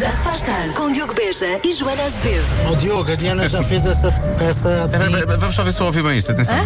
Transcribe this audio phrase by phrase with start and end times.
[0.00, 2.46] Já se faz tarde com Diogo Beja e Joana Azevedo.
[2.72, 4.08] Ó Diogo, a Diana já fez essa,
[4.40, 5.26] essa adivinha.
[5.38, 6.56] Vamos só ver se eu ouvi bem isto, atenção.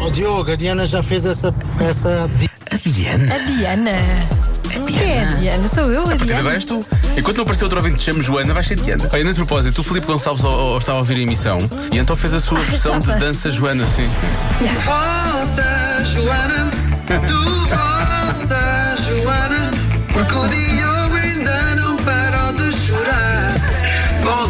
[0.00, 2.48] Ó Diogo, a Diana já fez essa, essa adivinha.
[2.70, 3.34] A Diana.
[3.34, 3.90] A Diana.
[4.86, 5.68] Quem é a Diana?
[5.68, 6.54] Sou eu, a Agora Diana.
[6.54, 6.80] és tu.
[7.14, 9.06] Enquanto não apareceu outro ouvinte que te chame Joana, vais ser Diana.
[9.12, 11.58] Olha, nesse propósito, o Filipe Gonçalves ó, ó, estava a ouvir a emissão
[11.92, 14.08] e então fez a sua versão de dança Joana, sim.
[14.86, 16.70] Volta, Joana,
[17.26, 19.70] tu volta, Joana,
[20.10, 20.77] porque o Diogo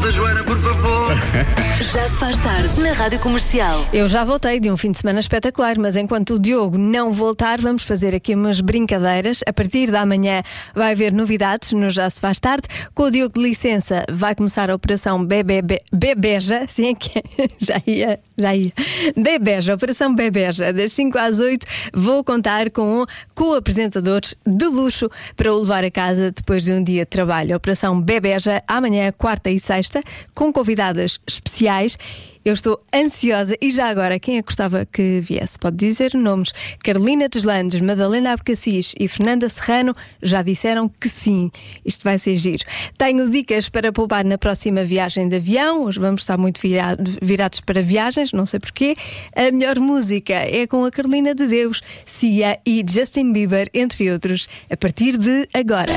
[0.09, 0.98] Volta, Joana, por favor.
[1.33, 3.87] Já se faz tarde na Rádio Comercial.
[3.93, 7.61] Eu já voltei de um fim de semana espetacular, mas enquanto o Diogo não voltar,
[7.61, 9.41] vamos fazer aqui umas brincadeiras.
[9.47, 10.43] A partir da manhã
[10.75, 12.67] vai haver novidades no Já Se Faz Tarde.
[12.95, 16.65] Com o Diogo de licença, vai começar a operação Bebe, Be- Bebeja.
[16.69, 17.23] Sim, é que
[17.59, 18.73] já ia, já ia.
[19.17, 20.73] Bebeja, operação Bebeja.
[20.73, 26.33] Das 5 às 8, vou contar com co-apresentadores de luxo para o levar a casa
[26.33, 27.55] depois de um dia de trabalho.
[27.55, 30.03] Operação Bebeja, amanhã, quarta e sexta,
[30.35, 31.99] com convidadas especiais.
[32.45, 35.59] Eu estou ansiosa e já agora, quem é que gostava que viesse?
[35.59, 36.51] Pode dizer nomes.
[36.83, 41.51] Carolina Deslandes, Madalena Abcacis e Fernanda Serrano já disseram que sim.
[41.85, 42.65] Isto vai ser giro.
[42.97, 45.85] Tenho dicas para poupar na próxima viagem de avião.
[45.85, 48.95] Hoje vamos estar muito vira- virados para viagens, não sei porquê.
[49.37, 54.49] A melhor música é com a Carolina de Deus, Cia e Justin Bieber, entre outros,
[54.71, 55.93] a partir de agora.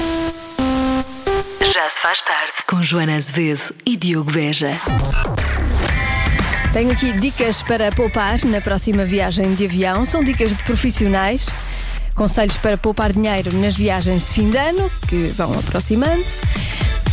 [1.73, 4.71] Já se faz tarde com Joana Azevedo e Diogo Beja.
[6.73, 10.05] Tenho aqui dicas para poupar na próxima viagem de avião.
[10.05, 11.47] São dicas de profissionais.
[12.13, 16.41] Conselhos para poupar dinheiro nas viagens de fim de ano, que vão aproximando-se.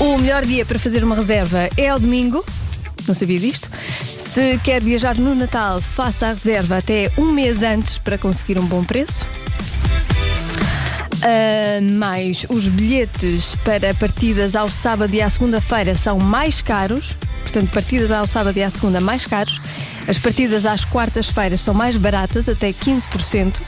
[0.01, 2.45] O melhor dia para fazer uma reserva é ao domingo.
[3.07, 3.71] Não sabia disto.
[4.35, 8.67] Se quer viajar no Natal, faça a reserva até um mês antes para conseguir um
[8.67, 9.25] bom preço.
[11.25, 17.71] Ah, mais os bilhetes para partidas ao sábado e à segunda-feira são mais caros, portanto,
[17.71, 19.61] partidas ao sábado e à segunda mais caros.
[20.09, 23.61] As partidas às quartas-feiras são mais baratas, até 15%.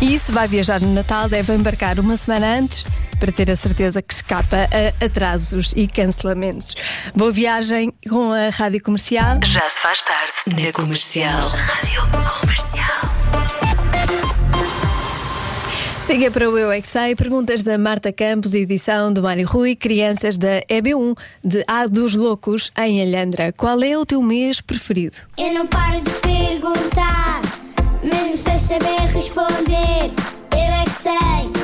[0.00, 2.84] E se vai viajar no Natal, deve embarcar uma semana antes
[3.18, 6.74] para ter a certeza que escapa a atrasos e cancelamentos.
[7.14, 9.40] Boa viagem com a Rádio Comercial.
[9.42, 10.32] Já se faz tarde
[10.62, 11.48] na Comercial.
[11.48, 12.75] Rádio Comercial.
[16.06, 19.74] Siga para o Eu é Que Sei, perguntas da Marta Campos, edição do Mário Rui,
[19.74, 23.52] crianças da EB1 de A dos Loucos, em Alhandra.
[23.52, 25.16] Qual é o teu mês preferido?
[25.36, 27.40] Eu não paro de perguntar,
[28.04, 30.12] mesmo sem saber responder.
[30.52, 31.55] Eu é que sei,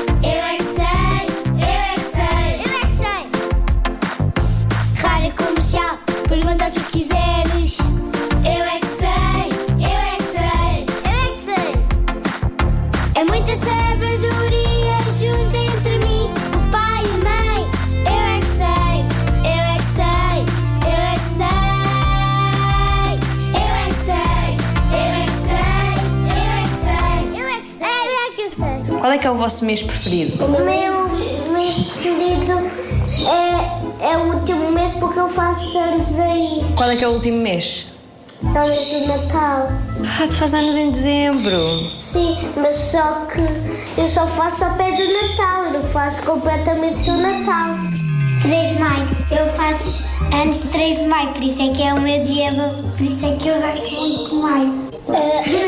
[29.12, 30.43] Qual é que é o vosso mês preferido?
[30.43, 30.62] O meu
[31.53, 32.53] mês preferido
[33.28, 36.65] é, é o último mês porque eu faço anos aí.
[36.75, 37.89] Qual é que é o último mês?
[38.43, 39.69] É o mês do Natal.
[40.00, 41.91] Ah, tu faz anos em dezembro.
[42.00, 47.05] Sim, mas só que eu só faço ao pé do Natal, eu não faço completamente
[47.05, 47.77] do Natal.
[48.41, 51.93] 3 de maio, eu faço anos de 3 de maio, por isso é que é
[51.93, 52.50] o meu dia,
[52.97, 54.73] por isso é que eu gosto muito de maio.
[55.44, 55.62] estou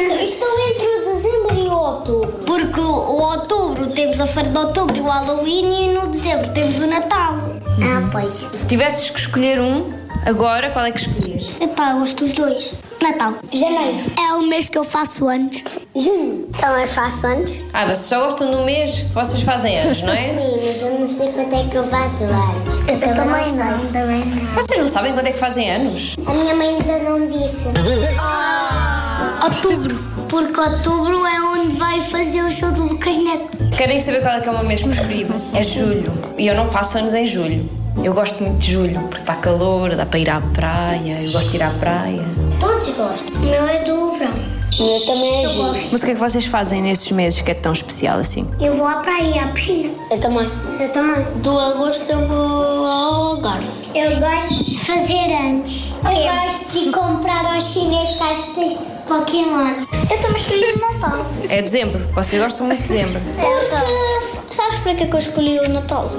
[4.14, 7.34] temos a feira de outubro e o Halloween e no dezembro temos o Natal.
[7.82, 8.32] Ah, pois.
[8.52, 9.92] Se tivesses que escolher um,
[10.25, 11.50] agora, qual é que escolhias?
[11.60, 12.75] Epá, eu gosto dos dois.
[13.02, 13.34] Natal.
[13.52, 13.98] Janeiro.
[14.16, 15.64] É o mês que eu faço anos.
[15.97, 16.48] Junho.
[16.60, 17.58] Também faço anos.
[17.72, 20.22] Ah, vocês só gostam do mês que vocês fazem anos, não é?
[20.31, 22.88] Sim, mas eu não sei quanto é que eu faço anos.
[22.88, 23.86] Eu, também não.
[23.88, 24.54] Também não.
[24.54, 26.14] Vocês não sabem quando é que fazem anos?
[26.25, 27.69] A minha mãe ainda não disse.
[29.42, 30.13] Outubro.
[30.34, 33.56] Porque outubro é onde vai fazer o show do Lucas Neto.
[33.77, 35.33] Querem saber qual é que é o meu mês preferido?
[35.55, 36.12] É julho.
[36.37, 37.71] E eu não faço anos em julho.
[38.03, 41.50] Eu gosto muito de julho, porque está calor, dá para ir à praia, eu gosto
[41.53, 42.25] de ir à praia.
[42.58, 43.32] Todos gostam.
[43.32, 44.35] O meu é do verão.
[44.76, 45.88] O meu também é julho.
[45.93, 48.44] Mas o que é que vocês fazem nesses meses que é tão especial assim?
[48.58, 49.94] Eu vou à praia e à piscina.
[50.11, 50.50] Eu também.
[50.81, 51.25] Eu também.
[51.43, 53.69] Do agosto eu vou ao Algarve.
[53.94, 55.94] Eu gosto de fazer antes.
[56.05, 59.85] Eu gosto de comprar aos chineses cartas Pokémon.
[60.11, 61.27] Eu também escolhi o Natal.
[61.49, 62.06] É dezembro.
[62.12, 63.21] Vocês gostam muito de dezembro.
[63.35, 66.11] Porque, sabes para que é que eu escolhi o Natal?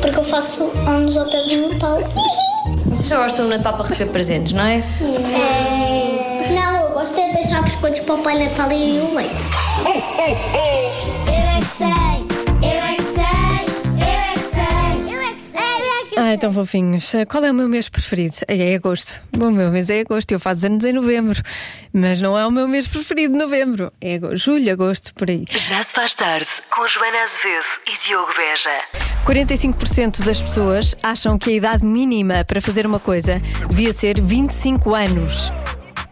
[0.00, 1.98] Porque eu faço anos ao pé do Natal.
[2.86, 4.82] Vocês só gostam do Natal para receber presentes, não é?
[6.54, 9.34] Não, eu gosto é de deixar biscoitos para o Pai Natal e o leite.
[9.84, 9.90] Eu
[11.32, 12.13] é que sei,
[16.34, 17.12] Ai, tão fofinhos.
[17.28, 18.34] Qual é o meu mês preferido?
[18.48, 19.22] É, é agosto.
[19.38, 20.32] O meu mês é agosto.
[20.32, 21.40] Eu faço anos em novembro.
[21.92, 23.92] Mas não é o meu mês preferido, novembro.
[24.00, 25.44] É agosto, julho, agosto, por aí.
[25.48, 28.72] Já se faz tarde com Joana Azevedo e Diogo Beja.
[29.24, 34.92] 45% das pessoas acham que a idade mínima para fazer uma coisa devia ser 25
[34.92, 35.52] anos.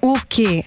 [0.00, 0.64] O quê?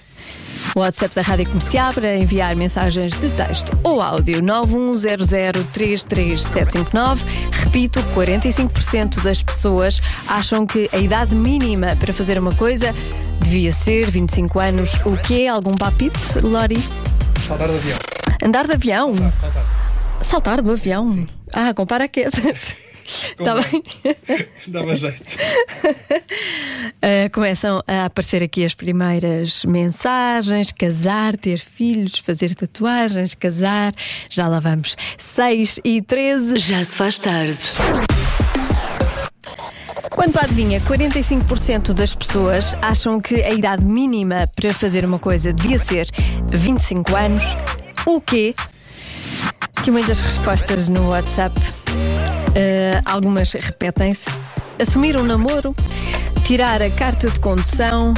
[0.73, 7.19] O WhatsApp da Rádio Comercial para enviar mensagens de texto ou áudio 910033759.
[7.51, 12.93] Repito, 45% das pessoas acham que a idade mínima para fazer uma coisa
[13.41, 14.93] devia ser 25 anos.
[15.05, 15.45] O quê?
[15.47, 16.83] Algum palpite, Lori?
[17.39, 17.97] Saltar do avião.
[18.43, 19.15] Andar de avião?
[19.39, 19.63] Saltar.
[20.21, 21.25] Saltar do avião?
[21.53, 22.75] Ah, com paraquedas.
[23.05, 23.83] Está bem.
[24.67, 25.21] Dava jeito.
[26.97, 33.93] Uh, começam a aparecer aqui as primeiras mensagens: casar, ter filhos, fazer tatuagens, casar.
[34.29, 34.95] Já lá vamos.
[35.17, 36.57] 6 e 13.
[36.57, 37.59] Já se faz tarde.
[40.11, 45.53] Quanto à adivinha, 45% das pessoas acham que a idade mínima para fazer uma coisa
[45.53, 46.07] devia ser
[46.49, 47.43] 25 anos.
[48.05, 48.55] O quê?
[49.75, 51.53] Aqui muitas respostas no WhatsApp.
[52.55, 54.25] Uh, algumas repetem-se.
[54.79, 55.75] Assumir um namoro,
[56.45, 58.13] tirar a carta de condução,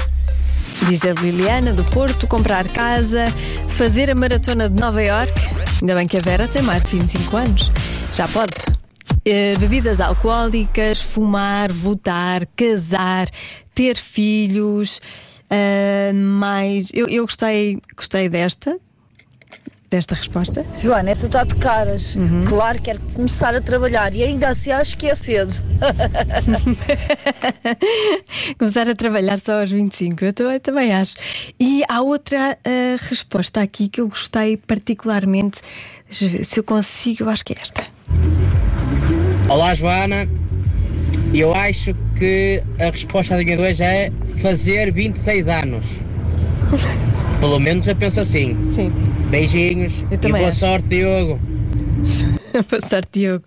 [0.87, 3.25] diz a Liliana do Porto, comprar casa,
[3.69, 5.33] fazer a maratona de Nova York.
[5.81, 7.71] Ainda bem que a Vera tem mais de 25 anos.
[8.13, 8.53] Já pode.
[9.27, 13.27] Uh, bebidas alcoólicas, fumar, votar, casar,
[13.73, 15.01] ter filhos.
[15.51, 16.89] uh, mais.
[16.93, 18.79] Eu, eu gostei, gostei desta.
[19.89, 20.65] Desta resposta.
[20.77, 22.17] Joana, essa está de caras.
[22.49, 25.53] Claro, quero começar a trabalhar e ainda assim acho que é cedo.
[28.59, 31.15] Começar a trabalhar só aos 25, eu também, também acho.
[31.57, 35.61] E há outra ah, resposta aqui que eu gostei particularmente.
[36.09, 37.85] Deixa eu ver se eu consigo, eu acho que é esta.
[39.49, 40.27] Olá Joana,
[41.33, 44.11] eu acho que a resposta à linha 2 é
[44.41, 45.85] fazer 26 anos.
[47.39, 48.57] Pelo menos eu penso assim.
[48.69, 48.91] Sim.
[49.29, 50.59] Beijinhos Eu e também boa acho.
[50.59, 51.39] sorte, Diogo.
[52.69, 53.43] Passar Diogo.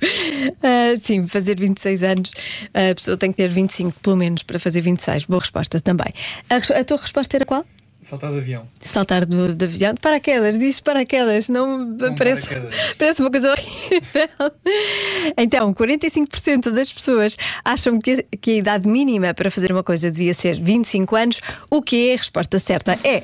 [0.62, 2.32] Ah, sim, fazer 26 anos,
[2.75, 5.25] a pessoa tem que ter 25 pelo menos para fazer 26.
[5.25, 6.12] Boa resposta também.
[6.49, 7.65] A, a tua resposta era qual?
[8.03, 8.67] Saltar do avião.
[8.81, 9.93] Saltar do, do avião.
[9.94, 12.75] De paraquedas, diz paraquedas, não, parece, paraquedas.
[12.97, 14.53] parece uma coisa horrível.
[15.37, 20.32] Então, 45% das pessoas acham que, que a idade mínima para fazer uma coisa devia
[20.35, 21.41] ser 25 anos.
[21.71, 22.99] O que é a resposta certa?
[23.05, 23.23] É.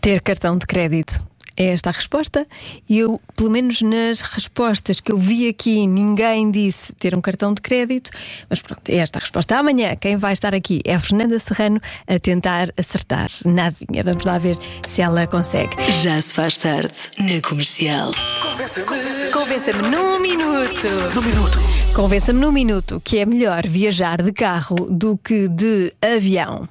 [0.00, 1.22] Ter cartão de crédito.
[1.56, 2.46] É esta a resposta.
[2.88, 7.52] E eu, pelo menos nas respostas que eu vi aqui, ninguém disse ter um cartão
[7.52, 8.10] de crédito.
[8.48, 9.58] Mas pronto, é esta a resposta.
[9.58, 14.02] Amanhã, quem vai estar aqui é a Fernanda Serrano a tentar acertar na adivinha.
[14.02, 14.56] Vamos lá ver
[14.86, 15.76] se ela consegue.
[16.02, 18.12] Já se faz tarde na comercial.
[19.30, 20.88] Convença-me num minuto.
[21.14, 21.58] Num minuto.
[21.94, 26.66] Convença-me num minuto que é melhor viajar de carro do que de avião.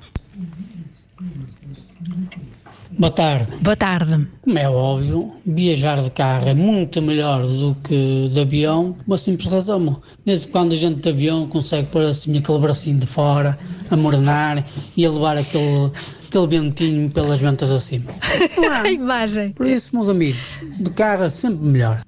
[3.00, 3.48] Boa tarde.
[3.62, 4.28] Boa tarde.
[4.42, 9.18] Como é óbvio, viajar de carro é muito melhor do que de avião, por uma
[9.18, 10.02] simples razão.
[10.26, 13.58] Desde quando a gente de avião consegue pôr assim aquele bracinho de fora,
[13.90, 14.66] a mornar
[14.98, 15.90] e a levar aquele,
[16.28, 18.12] aquele ventinho pelas ventas acima.
[18.70, 19.54] A imagem.
[19.54, 22.02] Por isso, meus amigos, de carro é sempre melhor.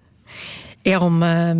[0.83, 1.56] É uma,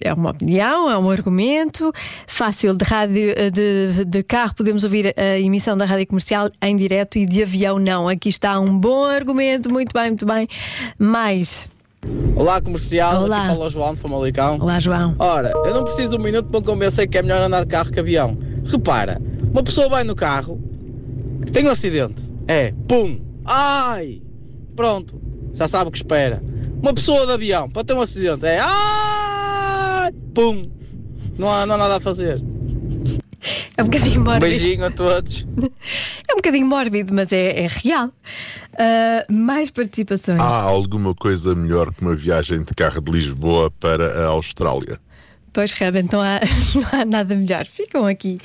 [0.00, 1.92] é uma opinião, é um argumento
[2.26, 4.54] fácil de rádio, de, de carro.
[4.54, 8.08] Podemos ouvir a emissão da rádio comercial em direto e de avião não.
[8.08, 10.46] Aqui está um bom argumento, muito bem, muito bem.
[10.98, 11.66] Mais.
[12.36, 13.38] Olá comercial, Olá.
[13.38, 14.58] aqui fala o João de Famalicão.
[14.60, 15.14] Olá, João.
[15.18, 17.66] Ora, eu não preciso de um minuto para me convencer que é melhor andar de
[17.68, 18.36] carro que avião.
[18.66, 20.60] Repara, uma pessoa vai no carro,
[21.52, 24.20] tem um acidente, é, pum, ai,
[24.76, 25.20] pronto,
[25.54, 26.42] já sabe o que espera.
[26.82, 30.68] Uma pessoa de avião, para ter um acidente, é, ai, pum,
[31.38, 32.42] não há, não há nada a fazer.
[33.76, 34.46] É um bocadinho Um mórbido.
[34.46, 35.46] beijinho a todos.
[36.26, 38.08] É um bocadinho mórbido, mas é, é real.
[38.78, 40.40] Ah, mais participações.
[40.40, 44.98] Há alguma coisa melhor que uma viagem de carro de Lisboa para a Austrália?
[45.54, 46.40] Pois realmente não há,
[46.74, 47.64] não há nada melhor.
[47.64, 48.38] Ficam aqui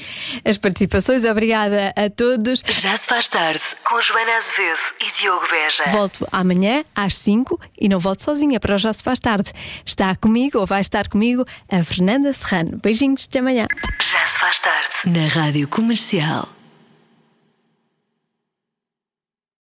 [0.45, 1.25] as participações.
[1.25, 2.63] Obrigada a todos.
[2.67, 5.85] Já se faz tarde com Joana Azevedo e Diogo Beja.
[5.87, 9.51] Volto amanhã às 5 e não volto sozinha para o Já Se Faz Tarde.
[9.83, 12.77] Está comigo ou vai estar comigo a Fernanda Serrano.
[12.81, 13.65] Beijinhos, até amanhã.
[13.99, 16.58] Já se faz tarde na Rádio Comercial.